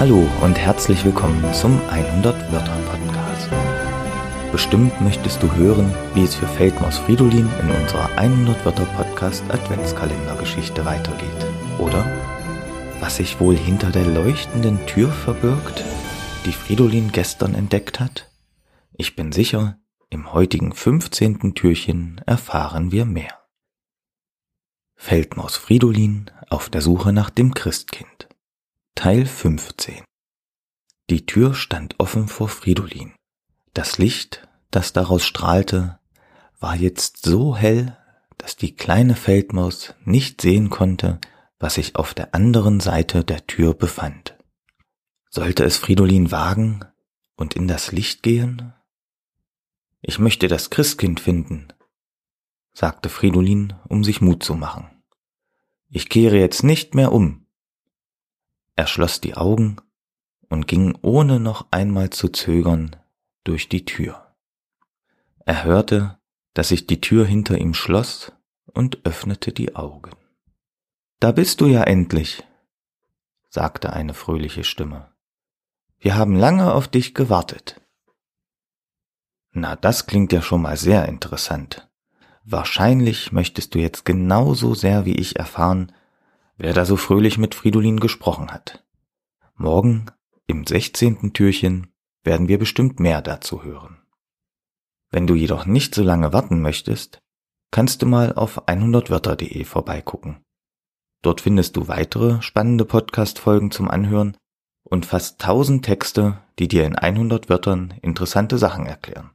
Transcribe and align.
Hallo 0.00 0.26
und 0.40 0.58
herzlich 0.58 1.04
willkommen 1.04 1.44
zum 1.52 1.78
100 1.90 2.50
Wörter 2.50 2.74
Podcast. 2.90 3.50
Bestimmt 4.50 4.98
möchtest 5.02 5.42
du 5.42 5.54
hören, 5.56 5.94
wie 6.14 6.22
es 6.22 6.34
für 6.34 6.46
Feldmaus 6.46 6.96
Fridolin 6.96 7.46
in 7.60 7.70
unserer 7.70 8.08
100 8.16 8.64
Wörter 8.64 8.86
Podcast 8.96 9.44
Adventskalendergeschichte 9.50 10.86
weitergeht, 10.86 11.28
oder? 11.78 12.06
Was 13.00 13.16
sich 13.16 13.40
wohl 13.40 13.54
hinter 13.54 13.90
der 13.90 14.06
leuchtenden 14.06 14.86
Tür 14.86 15.12
verbirgt, 15.12 15.84
die 16.46 16.52
Fridolin 16.52 17.12
gestern 17.12 17.54
entdeckt 17.54 18.00
hat? 18.00 18.30
Ich 18.94 19.16
bin 19.16 19.32
sicher, 19.32 19.76
im 20.08 20.32
heutigen 20.32 20.72
15. 20.72 21.54
Türchen 21.54 22.22
erfahren 22.24 22.90
wir 22.90 23.04
mehr. 23.04 23.38
Feldmaus 24.96 25.58
Fridolin 25.58 26.30
auf 26.48 26.70
der 26.70 26.80
Suche 26.80 27.12
nach 27.12 27.28
dem 27.28 27.52
Christkind. 27.52 28.29
Teil 29.02 29.24
15 29.24 30.04
Die 31.08 31.24
Tür 31.24 31.54
stand 31.54 31.94
offen 31.96 32.28
vor 32.28 32.50
Fridolin. 32.50 33.14
Das 33.72 33.96
Licht, 33.96 34.46
das 34.70 34.92
daraus 34.92 35.24
strahlte, 35.24 35.98
war 36.58 36.76
jetzt 36.76 37.24
so 37.24 37.56
hell, 37.56 37.96
dass 38.36 38.56
die 38.56 38.76
kleine 38.76 39.16
Feldmaus 39.16 39.94
nicht 40.04 40.42
sehen 40.42 40.68
konnte, 40.68 41.18
was 41.58 41.76
sich 41.76 41.96
auf 41.96 42.12
der 42.12 42.34
anderen 42.34 42.78
Seite 42.80 43.24
der 43.24 43.46
Tür 43.46 43.72
befand. 43.72 44.36
Sollte 45.30 45.64
es 45.64 45.78
Fridolin 45.78 46.30
wagen 46.30 46.84
und 47.36 47.56
in 47.56 47.68
das 47.68 47.92
Licht 47.92 48.22
gehen? 48.22 48.74
Ich 50.02 50.18
möchte 50.18 50.46
das 50.46 50.68
Christkind 50.68 51.20
finden, 51.20 51.68
sagte 52.74 53.08
Fridolin, 53.08 53.72
um 53.88 54.04
sich 54.04 54.20
Mut 54.20 54.42
zu 54.42 54.56
machen. 54.56 54.90
Ich 55.88 56.10
kehre 56.10 56.36
jetzt 56.36 56.64
nicht 56.64 56.94
mehr 56.94 57.12
um. 57.12 57.39
Er 58.80 58.86
schloss 58.86 59.20
die 59.20 59.36
Augen 59.36 59.76
und 60.48 60.66
ging 60.66 60.96
ohne 61.02 61.38
noch 61.38 61.66
einmal 61.70 62.08
zu 62.08 62.30
zögern 62.30 62.96
durch 63.44 63.68
die 63.68 63.84
Tür. 63.84 64.34
Er 65.44 65.64
hörte, 65.64 66.18
dass 66.54 66.68
sich 66.68 66.86
die 66.86 66.98
Tür 66.98 67.26
hinter 67.26 67.58
ihm 67.58 67.74
schloss 67.74 68.32
und 68.64 69.04
öffnete 69.04 69.52
die 69.52 69.76
Augen. 69.76 70.12
Da 71.18 71.30
bist 71.30 71.60
du 71.60 71.66
ja 71.66 71.82
endlich, 71.82 72.42
sagte 73.50 73.92
eine 73.92 74.14
fröhliche 74.14 74.64
Stimme. 74.64 75.12
Wir 75.98 76.16
haben 76.16 76.34
lange 76.34 76.72
auf 76.72 76.88
dich 76.88 77.14
gewartet. 77.14 77.82
Na, 79.52 79.76
das 79.76 80.06
klingt 80.06 80.32
ja 80.32 80.40
schon 80.40 80.62
mal 80.62 80.78
sehr 80.78 81.06
interessant. 81.06 81.90
Wahrscheinlich 82.44 83.30
möchtest 83.30 83.74
du 83.74 83.78
jetzt 83.78 84.06
genauso 84.06 84.74
sehr 84.74 85.04
wie 85.04 85.16
ich 85.16 85.38
erfahren, 85.38 85.92
wer 86.60 86.74
da 86.74 86.84
so 86.84 86.96
fröhlich 86.96 87.38
mit 87.38 87.54
Fridolin 87.54 88.00
gesprochen 88.00 88.50
hat. 88.50 88.84
Morgen, 89.54 90.06
im 90.46 90.66
sechzehnten 90.66 91.32
Türchen, 91.32 91.88
werden 92.22 92.48
wir 92.48 92.58
bestimmt 92.58 93.00
mehr 93.00 93.22
dazu 93.22 93.64
hören. 93.64 94.02
Wenn 95.10 95.26
du 95.26 95.34
jedoch 95.34 95.64
nicht 95.64 95.94
so 95.94 96.02
lange 96.02 96.34
warten 96.34 96.60
möchtest, 96.60 97.22
kannst 97.70 98.02
du 98.02 98.06
mal 98.06 98.34
auf 98.34 98.68
100wörter.de 98.68 99.64
vorbeigucken. 99.64 100.44
Dort 101.22 101.40
findest 101.40 101.76
du 101.76 101.88
weitere 101.88 102.42
spannende 102.42 102.84
Podcast-Folgen 102.84 103.70
zum 103.70 103.90
Anhören 103.90 104.36
und 104.82 105.06
fast 105.06 105.42
1000 105.42 105.82
Texte, 105.84 106.40
die 106.58 106.68
dir 106.68 106.84
in 106.84 106.94
100 106.94 107.48
Wörtern 107.48 107.94
interessante 108.02 108.58
Sachen 108.58 108.84
erklären. 108.84 109.30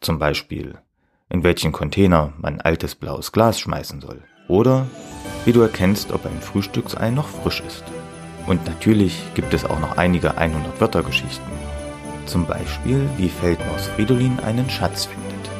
Zum 0.00 0.18
Beispiel, 0.18 0.78
in 1.30 1.42
welchen 1.42 1.72
Container 1.72 2.34
man 2.36 2.60
altes 2.60 2.94
blaues 2.94 3.32
Glas 3.32 3.58
schmeißen 3.60 4.00
soll. 4.00 4.24
Oder 4.48 4.86
wie 5.44 5.52
du 5.52 5.60
erkennst, 5.60 6.12
ob 6.12 6.26
ein 6.26 6.40
Frühstücksei 6.40 7.10
noch 7.10 7.28
frisch 7.28 7.62
ist. 7.66 7.84
Und 8.46 8.66
natürlich 8.66 9.22
gibt 9.34 9.52
es 9.54 9.64
auch 9.64 9.78
noch 9.80 9.96
einige 9.98 10.38
100 10.38 10.80
Wörter 10.80 11.02
Geschichten. 11.02 11.50
Zum 12.26 12.46
Beispiel, 12.46 13.08
wie 13.16 13.28
Feldmaus 13.28 13.88
Fridolin 13.88 14.38
einen 14.40 14.68
Schatz 14.70 15.06
findet. 15.06 15.50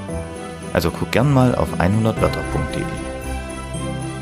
Also 0.72 0.91
guck 0.91 1.11
gern 1.12 1.33
mal 1.33 1.55
auf 1.55 1.69
100wörter.de. 1.78 2.83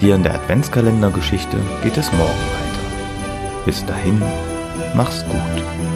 Hier 0.00 0.15
in 0.15 0.22
der 0.22 0.34
Adventskalendergeschichte 0.34 1.56
geht 1.83 1.97
es 1.97 2.12
morgen 2.12 2.28
weiter. 2.28 3.65
Bis 3.65 3.84
dahin, 3.87 4.22
mach's 4.95 5.25
gut. 5.25 5.96